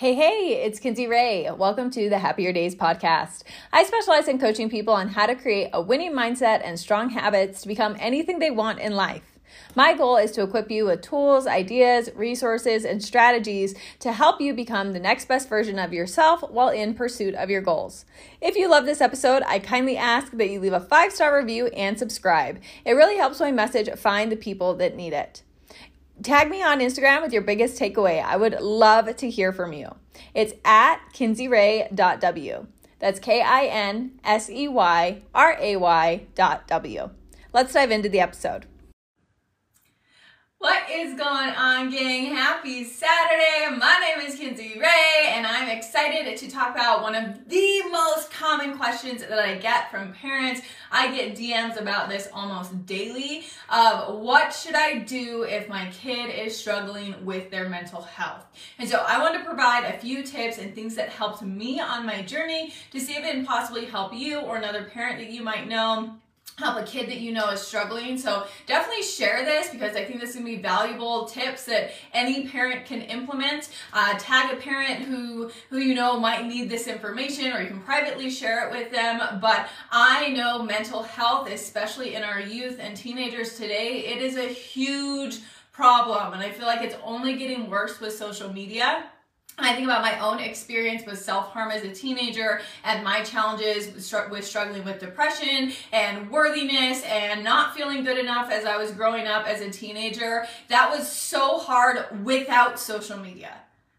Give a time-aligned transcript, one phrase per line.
[0.00, 1.50] Hey, hey, it's Kinsey Ray.
[1.50, 3.42] Welcome to the Happier Days podcast.
[3.70, 7.60] I specialize in coaching people on how to create a winning mindset and strong habits
[7.60, 9.38] to become anything they want in life.
[9.74, 14.54] My goal is to equip you with tools, ideas, resources, and strategies to help you
[14.54, 18.06] become the next best version of yourself while in pursuit of your goals.
[18.40, 21.66] If you love this episode, I kindly ask that you leave a five star review
[21.66, 22.58] and subscribe.
[22.86, 25.42] It really helps my message find the people that need it.
[26.22, 28.22] Tag me on Instagram with your biggest takeaway.
[28.22, 29.94] I would love to hear from you.
[30.34, 32.66] It's at kinseyray.w.
[32.98, 37.10] That's K I N S E Y R A Y dot W.
[37.54, 38.66] Let's dive into the episode.
[40.58, 42.34] What is going on, gang?
[42.34, 43.74] Happy Saturday.
[43.78, 48.30] My name is Kinsey Ray, and I'm excited to talk about one of the most
[48.30, 50.60] common questions that I get from parents.
[50.92, 56.28] I get DMs about this almost daily of what should I do if my kid
[56.28, 58.44] is struggling with their mental health?
[58.78, 62.04] And so I want to provide a few tips and things that helped me on
[62.04, 65.42] my journey to see if it can possibly help you or another parent that you
[65.42, 66.14] might know
[66.60, 68.18] help a kid that you know is struggling.
[68.18, 72.46] So definitely share this because I think this is gonna be valuable tips that any
[72.46, 73.70] parent can implement.
[73.92, 77.80] Uh, tag a parent who who you know might need this information, or you can
[77.80, 79.40] privately share it with them.
[79.40, 84.46] But I know mental health, especially in our youth and teenagers today, it is a
[84.46, 85.38] huge
[85.72, 89.06] problem, and I feel like it's only getting worse with social media.
[89.58, 94.44] I think about my own experience with self-harm as a teenager and my challenges with
[94.44, 99.46] struggling with depression and worthiness and not feeling good enough as I was growing up
[99.46, 100.46] as a teenager.
[100.68, 103.52] That was so hard without social media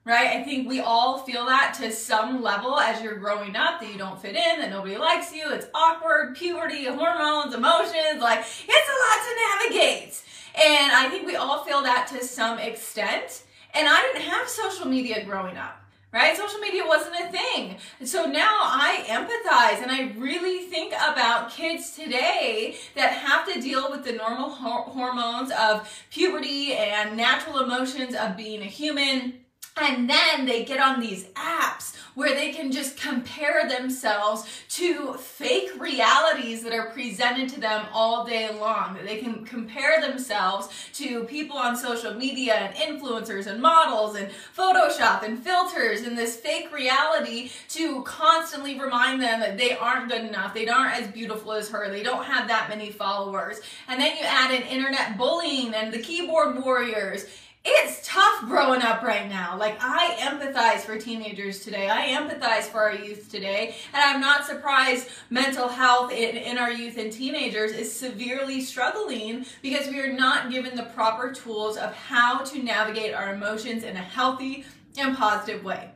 [0.05, 0.39] right?
[0.39, 3.97] I think we all feel that to some level as you're growing up that you
[3.97, 8.97] don't fit in, that nobody likes you, it's awkward, puberty, hormones, emotions, like it's a
[8.97, 10.21] lot to navigate.
[10.55, 13.43] And I think we all feel that to some extent.
[13.73, 15.81] And I didn't have social media growing up
[16.13, 16.35] right?
[16.35, 17.77] Social media wasn't a thing.
[18.03, 23.89] So now I empathize and I really think about kids today that have to deal
[23.89, 29.40] with the normal hormones of puberty and natural emotions of being a human
[29.77, 35.71] and then they get on these apps where they can just compare themselves to fake
[35.79, 38.97] realities that are presented to them all day long.
[39.05, 45.23] They can compare themselves to people on social media and influencers and models and Photoshop
[45.23, 50.53] and filters and this fake reality to constantly remind them that they aren't good enough,
[50.53, 53.61] they aren't as beautiful as her, they don't have that many followers.
[53.87, 57.25] And then you add in internet bullying and the keyboard warriors
[57.63, 59.55] it's tough growing up right now.
[59.55, 61.89] Like, I empathize for teenagers today.
[61.89, 63.75] I empathize for our youth today.
[63.93, 69.45] And I'm not surprised mental health in, in our youth and teenagers is severely struggling
[69.61, 73.95] because we are not given the proper tools of how to navigate our emotions in
[73.95, 74.65] a healthy
[74.97, 75.91] and positive way.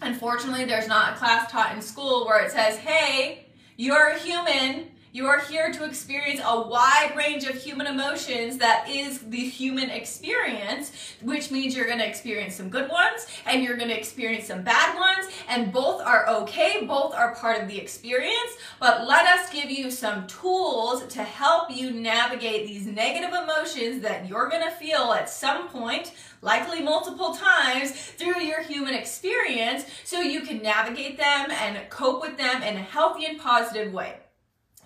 [0.00, 3.46] Unfortunately, there's not a class taught in school where it says, hey,
[3.76, 8.88] you're a human you are here to experience a wide range of human emotions that
[8.88, 10.90] is the human experience,
[11.20, 14.62] which means you're going to experience some good ones and you're going to experience some
[14.62, 18.56] bad ones, and both are okay, both are part of the experience.
[18.80, 24.26] But let us give you some tools to help you navigate these negative emotions that
[24.26, 30.20] you're going to feel at some point likely multiple times through your human experience so
[30.20, 34.16] you can navigate them and cope with them in a healthy and positive way.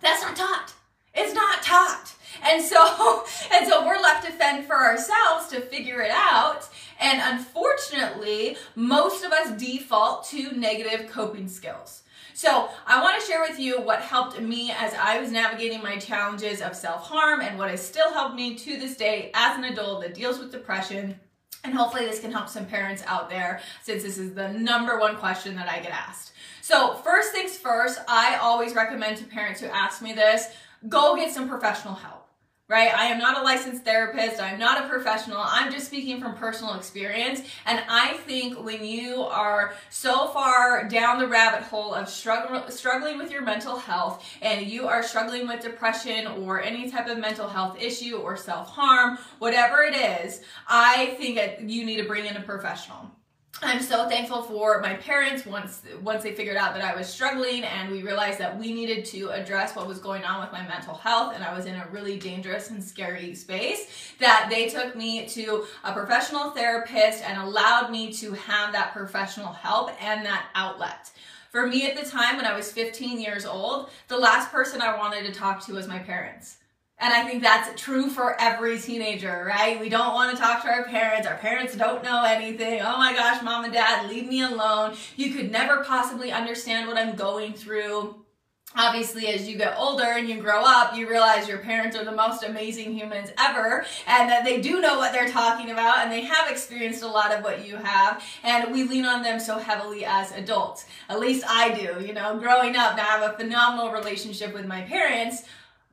[0.01, 0.75] That's not taught.
[1.15, 2.15] It's not taught.
[2.43, 6.69] And so, and so we're left to fend for ourselves to figure it out.
[7.01, 12.03] And unfortunately, most of us default to negative coping skills.
[12.35, 15.97] So I want to share with you what helped me as I was navigating my
[15.97, 20.03] challenges of self-harm and what has still helped me to this day as an adult
[20.03, 21.19] that deals with depression.
[21.65, 25.17] And hopefully this can help some parents out there since this is the number one
[25.17, 26.33] question that I get asked.
[26.67, 30.49] So first things first, I always recommend to parents who ask me this,
[30.89, 32.25] go get some professional help
[32.69, 32.93] right?
[32.93, 34.43] I am not a licensed therapist.
[34.43, 35.39] I'm not a professional.
[35.39, 37.43] I'm just speaking from personal experience.
[37.65, 43.19] And I think when you are so far down the rabbit hole of struggle, struggling
[43.19, 47.47] with your mental health and you are struggling with depression or any type of mental
[47.47, 51.39] health issue or self harm, whatever it is, I think
[51.71, 53.16] you need to bring in a professional.
[53.63, 57.65] I'm so thankful for my parents once once they figured out that I was struggling
[57.65, 60.93] and we realized that we needed to address what was going on with my mental
[60.93, 65.27] health and I was in a really dangerous and scary space that they took me
[65.29, 71.11] to a professional therapist and allowed me to have that professional help and that outlet.
[71.51, 74.99] For me at the time when I was 15 years old, the last person I
[74.99, 76.59] wanted to talk to was my parents
[76.99, 79.79] And I think that's true for every teenager, right?
[79.79, 81.27] We don't want to talk to our parents.
[81.27, 82.81] Our parents don't know anything.
[82.81, 84.97] Oh my gosh, mom and dad, leave me alone.
[85.15, 88.27] You could never possibly understand what I'm going through
[88.75, 92.13] obviously as you get older and you grow up you realize your parents are the
[92.13, 96.23] most amazing humans ever and that they do know what they're talking about and they
[96.23, 100.05] have experienced a lot of what you have and we lean on them so heavily
[100.05, 103.93] as adults at least i do you know growing up now i have a phenomenal
[103.93, 105.45] relationship with my parents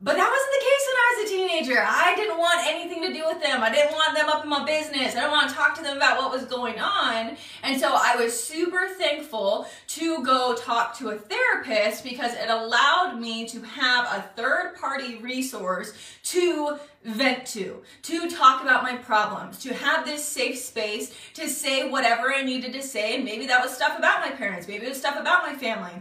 [0.04, 1.82] but that wasn't the case when I was a teenager.
[1.82, 3.62] I didn't want anything to do with them.
[3.62, 5.16] I didn't want them up in my business.
[5.16, 7.38] I didn't want to talk to them about what was going on.
[7.62, 13.18] And so I was super thankful to go talk to a therapist because it allowed
[13.18, 19.58] me to have a third party resource to vent to, to talk about my problems,
[19.60, 23.22] to have this safe space to say whatever I needed to say.
[23.22, 24.68] Maybe that was stuff about my parents.
[24.68, 25.92] Maybe it was stuff about my family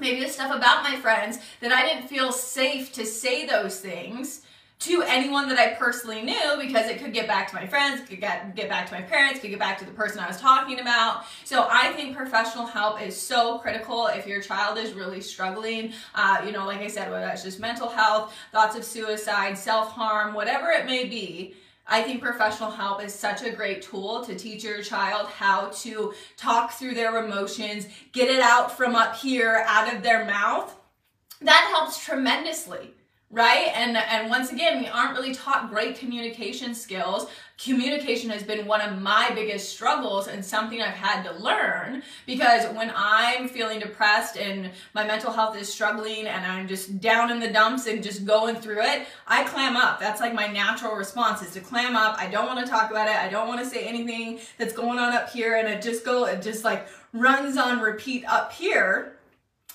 [0.00, 4.42] maybe the stuff about my friends that I didn't feel safe to say those things
[4.80, 8.18] to anyone that I personally knew because it could get back to my friends, could
[8.18, 10.80] get, get back to my parents, could get back to the person I was talking
[10.80, 11.24] about.
[11.44, 15.92] So I think professional help is so critical if your child is really struggling.
[16.14, 20.32] Uh, you know, like I said, whether that's just mental health, thoughts of suicide, self-harm,
[20.32, 21.54] whatever it may be,
[21.90, 26.14] I think professional help is such a great tool to teach your child how to
[26.36, 30.74] talk through their emotions, get it out from up here, out of their mouth.
[31.42, 32.94] That helps tremendously
[33.30, 33.68] right?
[33.74, 37.28] And and once again, we aren't really taught great communication skills.
[37.62, 42.64] Communication has been one of my biggest struggles and something I've had to learn because
[42.74, 47.38] when I'm feeling depressed and my mental health is struggling and I'm just down in
[47.38, 50.00] the dumps and just going through it, I clam up.
[50.00, 52.16] That's like my natural response is to clam up.
[52.18, 53.16] I don't want to talk about it.
[53.16, 56.24] I don't want to say anything that's going on up here and it just go
[56.24, 59.16] it just like runs on repeat up here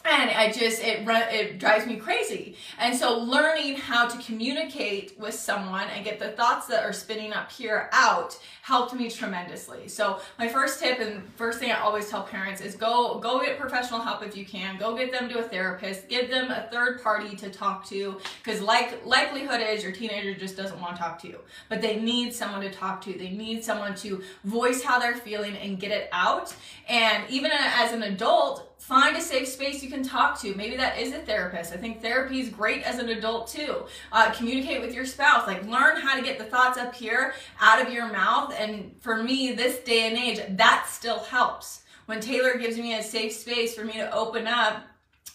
[0.06, 2.56] and I just it it drives me crazy.
[2.78, 7.34] And so learning how to communicate with someone and get the thoughts that are spinning
[7.34, 9.88] up here out helped me tremendously.
[9.88, 13.60] So my first tip and first thing I always tell parents is go go get
[13.60, 14.78] professional help if you can.
[14.78, 16.08] Go get them to a therapist.
[16.08, 20.56] Give them a third party to talk to because like likelihood is your teenager just
[20.56, 21.40] doesn't want to talk to you.
[21.68, 23.14] But they need someone to talk to.
[23.14, 26.56] They need someone to voice how they're feeling and get it out.
[26.88, 30.54] And even as an adult, find a safe space you can talk to.
[30.56, 31.74] Maybe that is a therapist.
[31.74, 33.86] I think therapy is great as an adult too.
[34.12, 35.48] Uh, communicate with your spouse.
[35.48, 38.54] Like learn how to get the thoughts up here out of your mouth.
[38.58, 41.84] And for me, this day and age, that still helps.
[42.06, 44.84] When Taylor gives me a safe space for me to open up,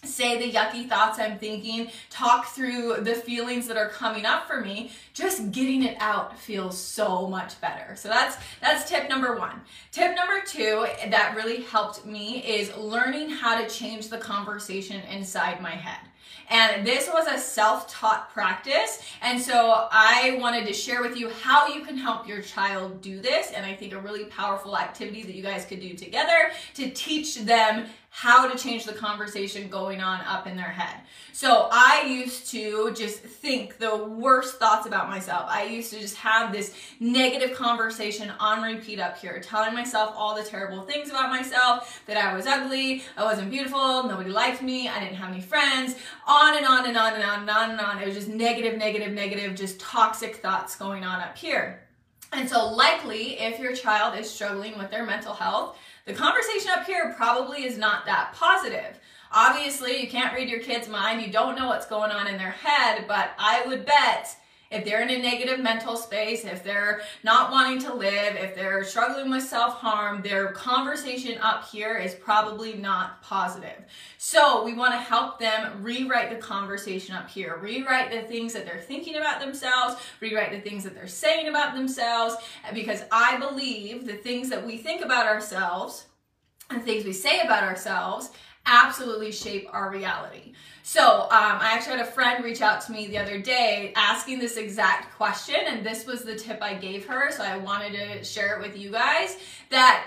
[0.02, 4.60] say the yucky thoughts I'm thinking, talk through the feelings that are coming up for
[4.60, 7.96] me, just getting it out feels so much better.
[7.96, 9.60] So that's that's tip number 1.
[9.92, 15.60] Tip number 2 that really helped me is learning how to change the conversation inside
[15.60, 16.00] my head.
[16.50, 19.02] And this was a self-taught practice.
[19.22, 23.20] And so I wanted to share with you how you can help your child do
[23.20, 23.52] this.
[23.52, 27.36] And I think a really powerful activity that you guys could do together to teach
[27.36, 31.00] them how to change the conversation going on up in their head.
[31.32, 35.44] So I used to just think the worst thoughts about myself.
[35.48, 40.34] I used to just have this negative conversation on repeat up here, telling myself all
[40.34, 44.88] the terrible things about myself, that I was ugly, I wasn't beautiful, nobody liked me,
[44.88, 45.94] I didn't have any friends,
[46.26, 48.02] on and on and on and on and on and on.
[48.02, 51.86] It was just negative, negative, negative, just toxic thoughts going on up here.
[52.32, 56.86] And so likely if your child is struggling with their mental health, the conversation up
[56.86, 58.98] here probably is not that positive.
[59.32, 61.22] Obviously, you can't read your kid's mind.
[61.22, 64.36] You don't know what's going on in their head, but I would bet
[64.70, 68.84] if they're in a negative mental space, if they're not wanting to live, if they're
[68.84, 73.84] struggling with self harm, their conversation up here is probably not positive.
[74.16, 78.64] So we want to help them rewrite the conversation up here, rewrite the things that
[78.64, 82.36] they're thinking about themselves, rewrite the things that they're saying about themselves,
[82.72, 86.06] because I believe the things that we think about ourselves
[86.70, 88.30] and things we say about ourselves
[88.66, 90.52] absolutely shape our reality.
[90.82, 94.38] So um, I actually had a friend reach out to me the other day asking
[94.38, 97.30] this exact question, and this was the tip I gave her.
[97.30, 99.36] So I wanted to share it with you guys
[99.70, 100.06] that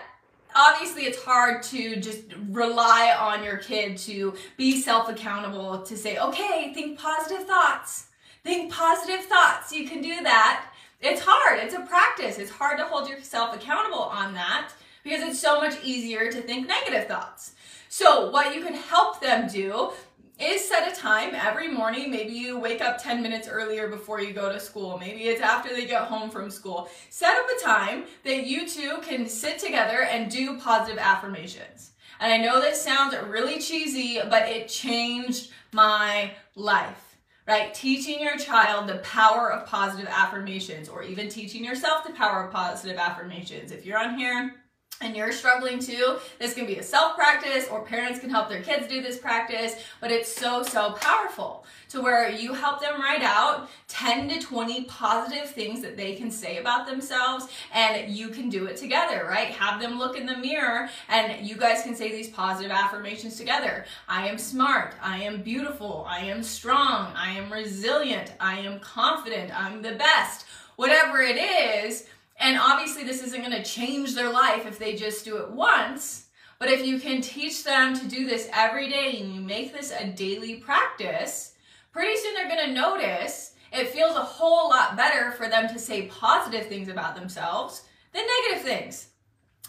[0.55, 6.17] obviously it's hard to just rely on your kid to be self accountable to say,
[6.17, 8.07] okay, think positive thoughts.
[8.43, 9.71] Think positive thoughts.
[9.71, 10.65] You can do that.
[10.99, 11.59] It's hard.
[11.59, 12.39] It's a practice.
[12.39, 14.71] It's hard to hold yourself accountable on that
[15.03, 17.55] because it's so much easier to think negative thoughts.
[17.95, 19.91] So what you can help them do
[20.39, 22.09] is set a time every morning.
[22.09, 24.97] Maybe you wake up 10 minutes earlier before you go to school.
[24.97, 26.89] Maybe it's after they get home from school.
[27.11, 31.91] Set up a time that you two can sit together and do positive affirmations.
[32.19, 37.11] And I know this sounds really cheesy, but it changed my life
[37.45, 37.73] right?
[37.73, 42.53] Teaching your child the power of positive affirmations or even teaching yourself the power of
[42.53, 43.73] positive affirmations.
[43.73, 44.62] If you're on here
[45.03, 48.61] and you're struggling too, this can be a self practice or parents can help their
[48.61, 53.21] kids do this practice, but it's so, so powerful to where you help them write
[53.21, 58.49] out 10 to 20 positive things that they can say about themselves and you can
[58.49, 59.49] do it together, right?
[59.49, 63.85] Have them look in the mirror and you guys can say these positive affirmations together.
[64.07, 64.95] I am smart.
[65.03, 66.05] I am beautiful.
[66.09, 67.13] I am strong.
[67.15, 68.33] I am resilient.
[68.39, 69.51] I am confident.
[69.55, 70.45] I'm the best.
[70.75, 72.07] Whatever it is,
[72.43, 76.25] and obviously, this isn't going to change their life if they just do it once.
[76.59, 79.91] But if you can teach them to do this every day and you make this
[79.91, 81.55] a daily practice,
[81.93, 85.79] pretty soon they're going to notice it feels a whole lot better for them to
[85.79, 89.07] say positive things about themselves than negative things.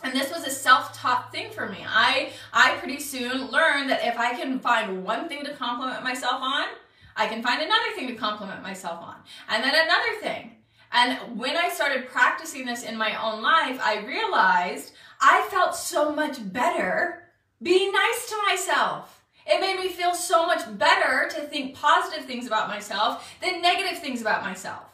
[0.03, 1.79] And this was a self-taught thing for me.
[1.89, 6.43] I I pretty soon learned that if I can find one thing to compliment myself
[6.43, 6.67] on,
[7.17, 9.17] I can find another thing to compliment myself on.
[9.49, 10.57] And then another thing.
[10.95, 16.13] And when I started practicing this in my own life, I realized I felt so
[16.13, 17.25] much better
[17.61, 19.25] being nice to myself.
[19.45, 23.99] It made me feel so much better to think positive things about myself than negative
[23.99, 24.85] things about myself.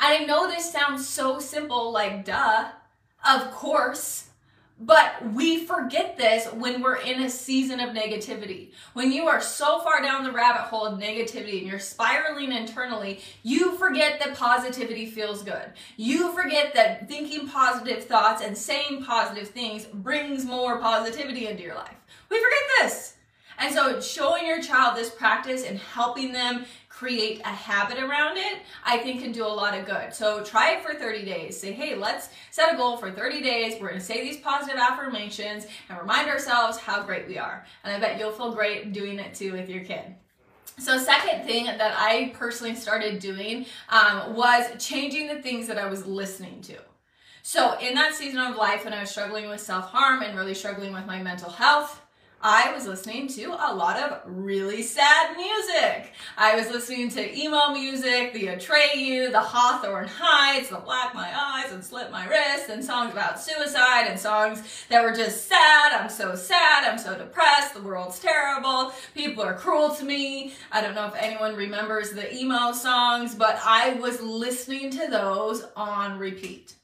[0.00, 2.68] And I know this sounds so simple, like duh,
[3.28, 4.29] of course.
[4.82, 8.70] But we forget this when we're in a season of negativity.
[8.94, 13.20] When you are so far down the rabbit hole of negativity and you're spiraling internally,
[13.42, 15.74] you forget that positivity feels good.
[15.98, 21.74] You forget that thinking positive thoughts and saying positive things brings more positivity into your
[21.74, 21.96] life.
[22.30, 23.16] We forget this.
[23.58, 26.64] And so showing your child this practice and helping them
[27.00, 30.12] create a habit around it, I think can do a lot of good.
[30.12, 31.58] So try it for 30 days.
[31.58, 33.80] Say, hey, let's set a goal for 30 days.
[33.80, 37.64] We're to say these positive affirmations and remind ourselves how great we are.
[37.84, 40.14] And I bet you'll feel great doing it too with your kid.
[40.76, 45.88] So second thing that I personally started doing um, was changing the things that I
[45.88, 46.76] was listening to.
[47.40, 50.92] So in that season of life when I was struggling with self-harm and really struggling
[50.92, 52.02] with my mental health,
[52.42, 56.12] I was listening to a lot of really sad music.
[56.38, 61.70] I was listening to emo music, the Atreyu, the Hawthorne Heights, the Black My Eyes
[61.70, 65.92] and Slit My Wrist, and songs about suicide and songs that were just sad.
[65.92, 66.90] I'm so sad.
[66.90, 67.74] I'm so depressed.
[67.74, 68.94] The world's terrible.
[69.14, 70.54] People are cruel to me.
[70.72, 75.66] I don't know if anyone remembers the emo songs, but I was listening to those
[75.76, 76.74] on repeat.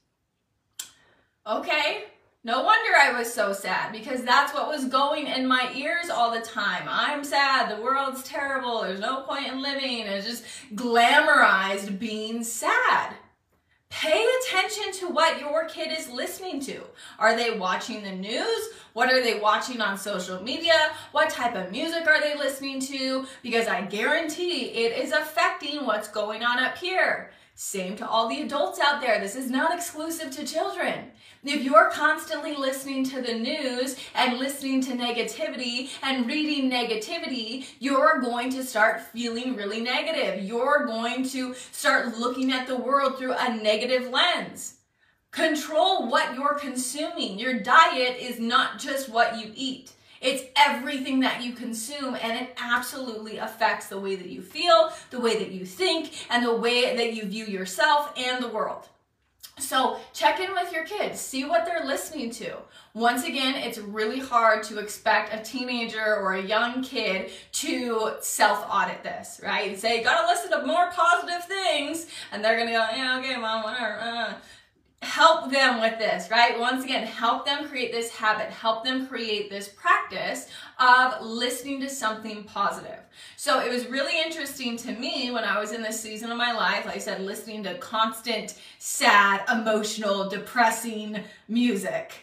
[1.47, 2.03] Okay,
[2.47, 6.31] no wonder I was so sad because that's what was going in my ears all
[6.31, 6.83] the time.
[6.89, 10.07] I'm sad, the world's terrible, there's no point in living.
[10.07, 13.15] It's just glamorized being sad.
[13.89, 16.83] Pay attention to what your kid is listening to.
[17.19, 18.69] Are they watching the news?
[18.93, 20.91] What are they watching on social media?
[21.11, 23.25] What type of music are they listening to?
[23.43, 27.31] Because I guarantee it is affecting what's going on up here.
[27.59, 29.19] Same to all the adults out there.
[29.19, 31.09] This is not exclusive to children.
[31.43, 38.21] If you're constantly listening to the news and listening to negativity and reading negativity, you're
[38.21, 40.43] going to start feeling really negative.
[40.43, 44.75] You're going to start looking at the world through a negative lens.
[45.31, 47.39] Control what you're consuming.
[47.39, 49.93] Your diet is not just what you eat.
[50.21, 55.19] It's everything that you consume and it absolutely affects the way that you feel, the
[55.19, 58.87] way that you think, and the way that you view yourself and the world.
[59.59, 62.57] So check in with your kids, see what they're listening to.
[62.93, 69.03] Once again, it's really hard to expect a teenager or a young kid to self-audit
[69.03, 69.69] this, right?
[69.69, 73.63] And say, gotta listen to more positive things, and they're gonna go, yeah, okay, mom,
[73.63, 73.99] whatever.
[73.99, 74.33] Uh
[75.01, 76.59] help them with this, right?
[76.59, 80.47] Once again, help them create this habit, help them create this practice
[80.79, 82.99] of listening to something positive.
[83.35, 86.51] So it was really interesting to me when I was in this season of my
[86.51, 92.13] life, like I said, listening to constant, sad, emotional, depressing music.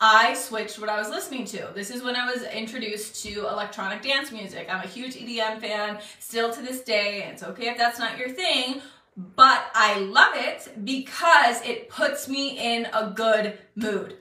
[0.00, 1.70] I switched what I was listening to.
[1.74, 4.68] This is when I was introduced to electronic dance music.
[4.70, 7.26] I'm a huge EDM fan, still to this day.
[7.30, 8.82] It's okay if that's not your thing,
[9.16, 14.16] but I love it because it puts me in a good mood.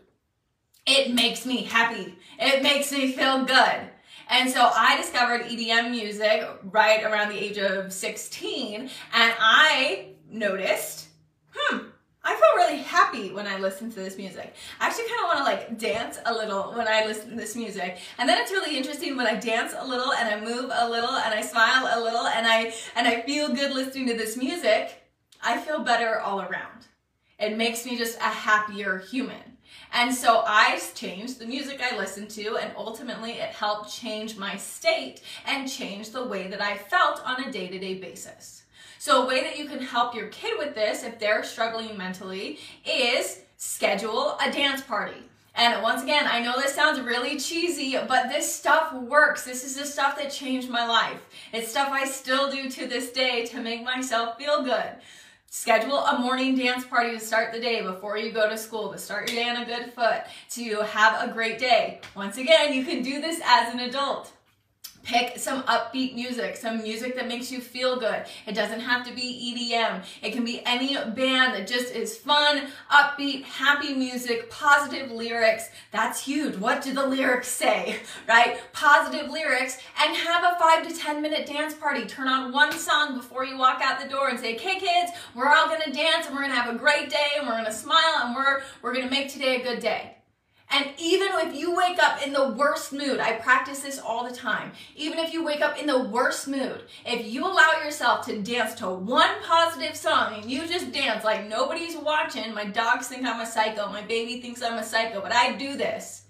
[0.86, 2.16] It makes me happy.
[2.40, 3.90] It makes me feel good.
[4.30, 11.08] And so I discovered EDM music right around the age of 16 and I noticed,
[11.54, 11.83] hmm,
[12.26, 14.56] I feel really happy when I listen to this music.
[14.80, 17.56] I actually kind of want to like dance a little when I listen to this
[17.56, 18.00] music.
[18.18, 21.10] And then it's really interesting when I dance a little and I move a little
[21.10, 25.04] and I smile a little and I and I feel good listening to this music.
[25.42, 26.88] I feel better all around.
[27.40, 29.58] It makes me just a happier human.
[29.92, 34.56] And so I changed the music I listened to, and ultimately it helped change my
[34.56, 38.63] state and change the way that I felt on a day to day basis.
[39.04, 42.58] So, a way that you can help your kid with this if they're struggling mentally
[42.86, 45.18] is schedule a dance party.
[45.56, 49.44] And once again, I know this sounds really cheesy, but this stuff works.
[49.44, 51.20] This is the stuff that changed my life.
[51.52, 54.96] It's stuff I still do to this day to make myself feel good.
[55.48, 58.98] Schedule a morning dance party to start the day before you go to school, to
[58.98, 62.00] start your day on a good foot, to have a great day.
[62.16, 64.32] Once again, you can do this as an adult.
[65.04, 68.24] Pick some upbeat music, some music that makes you feel good.
[68.48, 70.04] It doesn't have to be EDM.
[70.22, 75.70] It can be any band that just is fun, upbeat, happy music, positive lyrics.
[75.92, 76.56] That's huge.
[76.56, 77.98] What do the lyrics say,
[78.30, 78.62] right?
[78.72, 82.06] Positive lyrics and have a five to 10 minute dance party.
[82.06, 85.50] Turn on one song before you walk out the door and say, okay kids, we're
[85.50, 88.36] all gonna dance and we're gonna have a great day and we're gonna smile and
[88.36, 90.16] we're, we're gonna make today a good day.
[90.74, 91.13] And even
[91.48, 94.72] if you wake up in the worst mood, I practice this all the time.
[94.96, 98.74] Even if you wake up in the worst mood, if you allow yourself to dance
[98.76, 103.42] to one positive song and you just dance like nobody's watching, my dogs think I'm
[103.42, 106.24] a psycho, my baby thinks I'm a psycho, but I do this.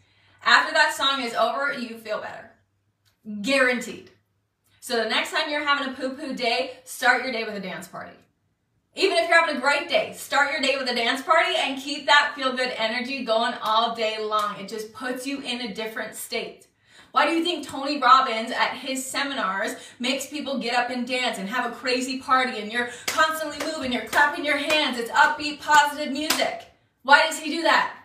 [0.44, 2.52] After that song is over, you feel better.
[3.42, 4.12] Guaranteed.
[4.82, 7.62] So the next time you're having a poo poo day, start your day with a
[7.62, 8.18] dance party.
[8.96, 11.82] Even if you're having a great day, start your day with a dance party and
[11.82, 14.60] keep that feel good energy going all day long.
[14.60, 16.68] It just puts you in a different state.
[17.12, 21.40] Why do you think Tony Robbins at his seminars makes people get up and dance
[21.40, 25.60] and have a crazy party and you're constantly moving, you're clapping your hands, it's upbeat,
[25.60, 26.66] positive music?
[27.02, 27.96] Why does he do that?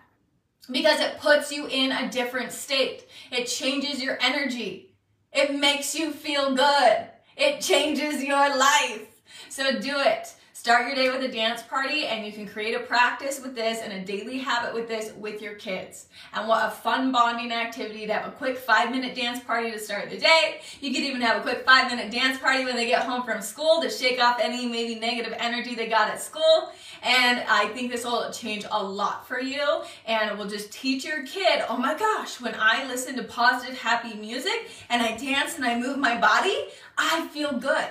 [0.71, 3.07] Because it puts you in a different state.
[3.31, 4.95] It changes your energy.
[5.35, 7.09] It makes you feel good.
[7.37, 9.23] It changes your life.
[9.51, 10.35] So do it.
[10.59, 13.81] Start your day with a dance party and you can create a practice with this
[13.81, 16.09] and a daily habit with this with your kids.
[16.35, 19.79] And what a fun bonding activity to have a quick five minute dance party to
[19.79, 20.61] start the day.
[20.81, 23.41] You could even have a quick five minute dance party when they get home from
[23.41, 26.73] school to shake off any maybe negative energy they got at school.
[27.05, 31.05] And I think this will change a lot for you and it will just teach
[31.05, 35.55] your kid, oh my gosh, when I listen to positive, happy music and I dance
[35.55, 36.65] and I move my body,
[36.99, 37.91] I feel good.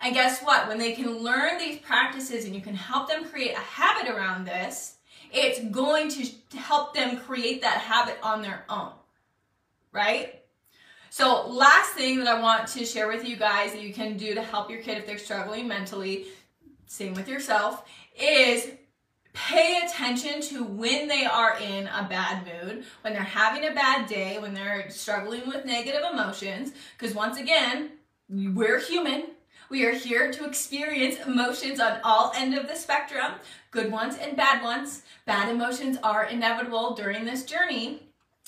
[0.00, 0.68] And guess what?
[0.68, 4.46] When they can learn these practices and you can help them create a habit around
[4.46, 4.96] this,
[5.32, 8.92] it's going to help them create that habit on their own,
[9.92, 10.42] right?
[11.10, 14.34] So, last thing that I want to share with you guys that you can do
[14.34, 16.26] to help your kid if they're struggling mentally,
[16.86, 17.84] same with yourself,
[18.18, 18.68] is
[19.32, 24.08] pay attention to when they are in a bad mood, when they're having a bad
[24.08, 26.72] day, when they're struggling with negative emotions.
[26.96, 27.90] Because once again,
[28.28, 29.24] we're human,
[29.70, 33.32] we are here to experience emotions on all end of the spectrum,
[33.70, 35.02] good ones and bad ones.
[35.26, 38.02] Bad emotions are inevitable during this journey.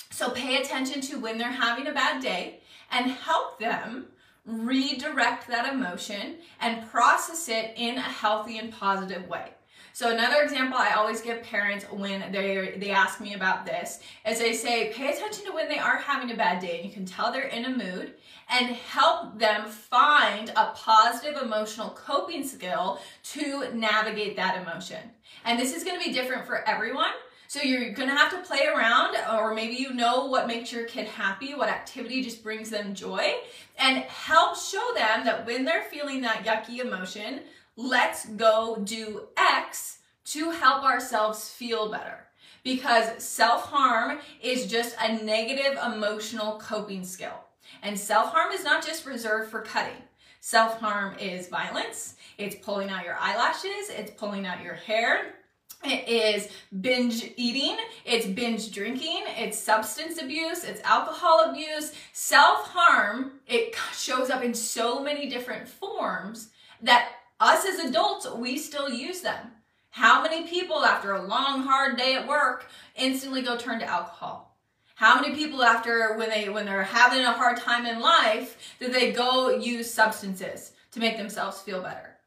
[0.09, 4.07] So pay attention to when they're having a bad day and help them
[4.45, 9.51] redirect that emotion and process it in a healthy and positive way.
[9.93, 14.39] So another example I always give parents when they they ask me about this is
[14.39, 17.05] they say pay attention to when they are having a bad day and you can
[17.05, 18.13] tell they're in a mood
[18.49, 25.11] and help them find a positive emotional coping skill to navigate that emotion.
[25.45, 27.11] And this is to be different for everyone.
[27.47, 31.05] So you're to have to play around or maybe you know what makes your kid
[31.07, 33.33] happy, what activity just brings them joy
[33.77, 37.41] and help show them that when they're feeling that yucky emotion,
[37.75, 42.27] let's go do X to help ourselves feel better.
[42.63, 47.39] Because self harm is just a negative emotional coping skill.
[47.81, 50.01] And self harm is not just reserved for cutting.
[50.39, 55.35] Self harm is violence, it's pulling out your eyelashes, it's pulling out your hair,
[55.83, 56.49] it is
[56.81, 61.93] binge eating, it's binge drinking, it's substance abuse, it's alcohol abuse.
[62.13, 66.49] Self harm, it shows up in so many different forms
[66.81, 67.09] that
[67.41, 69.51] us as adults, we still use them.
[69.89, 74.57] How many people after a long, hard day at work instantly go turn to alcohol?
[74.95, 78.87] How many people after when they when they're having a hard time in life do
[78.87, 82.17] they go use substances to make themselves feel better?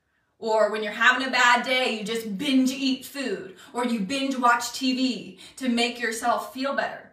[0.41, 4.37] Or when you're having a bad day, you just binge eat food or you binge
[4.37, 7.13] watch TV to make yourself feel better.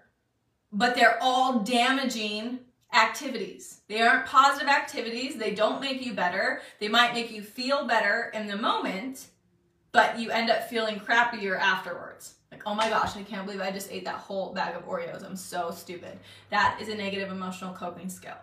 [0.73, 2.59] But they're all damaging
[2.93, 3.81] activities.
[3.87, 5.35] They aren't positive activities.
[5.35, 6.61] They don't make you better.
[6.79, 9.27] They might make you feel better in the moment,
[9.91, 12.35] but you end up feeling crappier afterwards.
[12.51, 15.25] Like, oh my gosh, I can't believe I just ate that whole bag of Oreos.
[15.25, 16.19] I'm so stupid.
[16.49, 18.35] That is a negative emotional coping skill.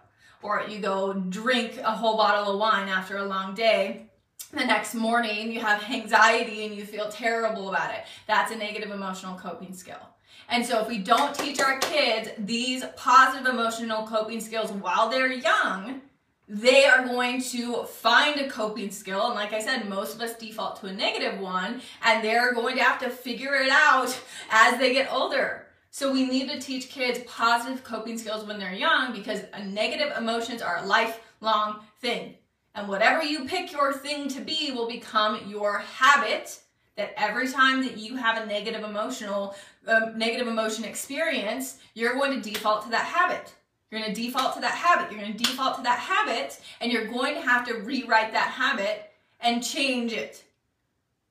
[0.42, 4.06] Or you go drink a whole bottle of wine after a long day.
[4.52, 8.04] The next morning, you have anxiety and you feel terrible about it.
[8.26, 10.00] That's a negative emotional coping skill.
[10.48, 15.32] And so if we don't teach our kids these positive emotional coping skills while they're
[15.32, 16.00] young,
[16.48, 19.26] they are going to find a coping skill.
[19.26, 22.76] And like I said, most of us default to a negative one, and they're going
[22.76, 24.18] to have to figure it out
[24.50, 25.66] as they get older.
[25.90, 30.62] So we need to teach kids positive coping skills when they're young because negative emotions
[30.62, 32.36] are a lifelong thing.
[32.74, 36.60] And whatever you pick your thing to be will become your habit
[36.98, 39.54] that every time that you have a negative emotional
[39.86, 43.54] um, negative emotion experience, you're going to default to that habit.
[43.90, 45.10] You're going to default to that habit.
[45.10, 48.50] You're going to default to that habit, and you're going to have to rewrite that
[48.50, 50.44] habit and change it.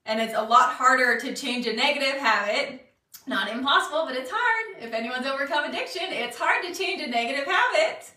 [0.06, 2.82] And it's a lot harder to change a negative habit.
[3.28, 4.82] Not impossible, but it's hard.
[4.82, 8.10] If anyone's overcome addiction, it's hard to change a negative habit,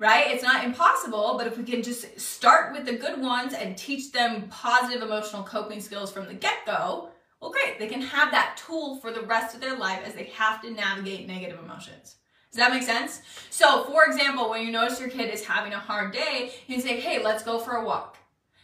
[0.00, 0.30] right?
[0.30, 4.10] It's not impossible, but if we can just start with the good ones and teach
[4.10, 7.10] them positive emotional coping skills from the get go,
[7.40, 7.78] well, great.
[7.78, 10.70] They can have that tool for the rest of their life as they have to
[10.70, 12.16] navigate negative emotions.
[12.50, 13.22] Does that make sense?
[13.50, 16.82] So, for example, when you notice your kid is having a hard day, you can
[16.82, 18.16] say, hey, let's go for a walk.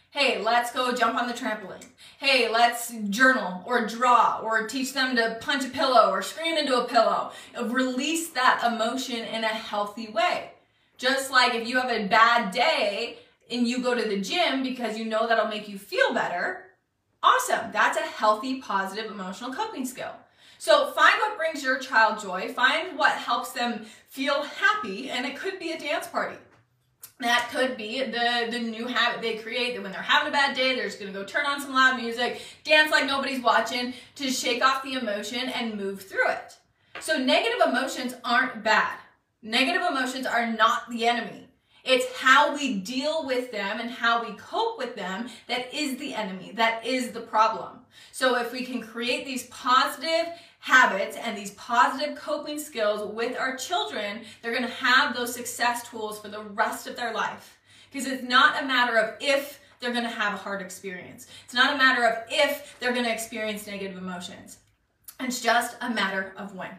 [0.09, 1.85] Hey, let's go jump on the trampoline.
[2.19, 6.77] Hey, let's journal or draw or teach them to punch a pillow or scream into
[6.77, 7.31] a pillow.
[7.61, 10.51] Release that emotion in a healthy way.
[10.97, 13.17] Just like if you have a bad day
[13.49, 16.65] and you go to the gym because you know that'll make you feel better,
[17.21, 17.71] awesome.
[17.71, 20.11] That's a healthy, positive emotional coping skill.
[20.59, 25.35] So find what brings your child joy, find what helps them feel happy, and it
[25.35, 26.37] could be a dance party.
[27.19, 30.55] That could be the, the new habit they create that when they're having a bad
[30.55, 34.29] day, they're just gonna go turn on some loud music, dance like nobody's watching to
[34.29, 36.57] shake off the emotion and move through it.
[36.99, 38.97] So negative emotions aren't bad.
[39.47, 41.47] Negative emotions are not the enemy.
[41.85, 46.13] It's how we deal with them and how we cope with them that is the
[46.13, 47.79] enemy, that is the problem.
[48.11, 53.55] So if we can create these positive habits and these positive coping skills with our
[53.55, 57.57] children, they're going to have those success tools for the rest of their life.
[57.89, 61.27] Because it's not a matter of if they're going to have a hard experience.
[61.45, 64.57] It's not a matter of if they're going to experience negative emotions.
[65.21, 66.71] It's just a matter of when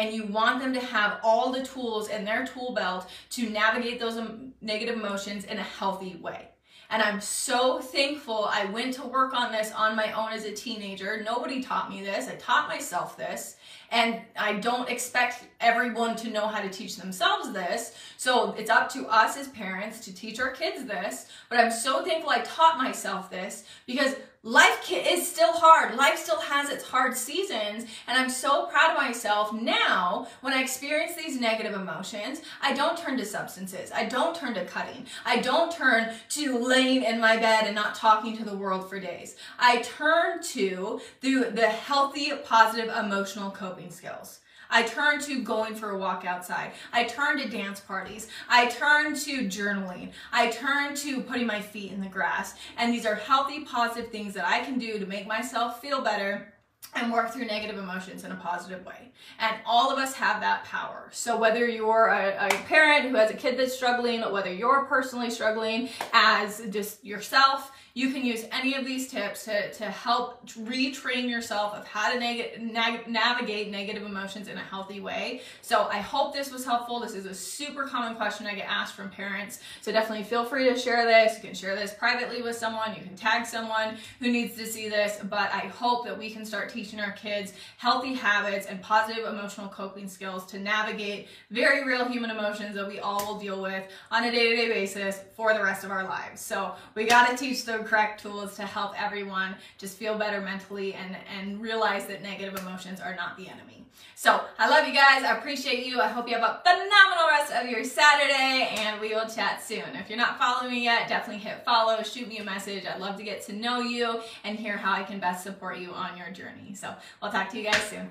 [0.00, 4.00] and you want them to have all the tools in their tool belt to navigate
[4.00, 4.18] those
[4.62, 6.48] negative emotions in a healthy way.
[6.88, 10.52] And I'm so thankful I went to work on this on my own as a
[10.52, 11.22] teenager.
[11.22, 12.28] Nobody taught me this.
[12.28, 13.56] I taught myself this.
[13.92, 17.94] And I don't expect everyone to know how to teach themselves this.
[18.16, 21.26] So it's up to us as parents to teach our kids this.
[21.48, 25.96] But I'm so thankful I taught myself this because life is still hard.
[25.96, 27.84] Life still has its hard seasons.
[28.06, 32.40] And I'm so proud of myself now when I experience these negative emotions.
[32.62, 33.90] I don't turn to substances.
[33.94, 35.06] I don't turn to cutting.
[35.24, 38.98] I don't turn to laying in my bed and not talking to the world for
[38.98, 39.36] days.
[39.58, 44.40] I turn to the, the healthy, positive, emotional coping skills.
[44.70, 46.72] I turn to going for a walk outside.
[46.92, 48.28] I turn to dance parties.
[48.48, 50.12] I turn to journaling.
[50.32, 52.54] I turn to putting my feet in the grass.
[52.76, 56.52] And these are healthy, positive things that I can do to make myself feel better
[56.94, 59.12] and work through negative emotions in a positive way.
[59.38, 61.08] And all of us have that power.
[61.12, 65.30] So whether you're a, a, parent who has a kid that's struggling, whether you're personally
[65.30, 71.28] struggling as just yourself, you can use any of these tips to, to help retrain
[71.28, 75.42] yourself of how to neg- navigate negative emotions in a healthy way.
[75.60, 76.98] So I hope this was helpful.
[77.00, 79.60] This is a super common question I get asked from parents.
[79.82, 81.36] So definitely feel free to share this.
[81.36, 82.94] You can share this privately with someone.
[82.94, 85.18] You can tag someone who needs to see this.
[85.28, 89.68] But I hope that we can start teaching our kids healthy habits and positive emotional
[89.68, 94.24] coping skills to navigate very real human emotions that we all will deal with on
[94.24, 96.40] a day-to-day basis for the rest of our lives.
[96.40, 100.94] So we got to teach the correct tools to help everyone just feel better mentally
[100.94, 103.84] and, and realize that negative emotions are not the enemy.
[104.14, 105.24] So I love you guys.
[105.24, 106.00] I appreciate you.
[106.00, 109.96] I hope you have a phenomenal rest of your Saturday and we will chat soon.
[109.96, 112.84] If you're not following me yet, definitely hit follow, shoot me a message.
[112.86, 115.92] I'd love to get to know you and hear how I can best support you
[115.92, 116.74] on your journey.
[116.74, 118.10] So I'll talk to you guys soon.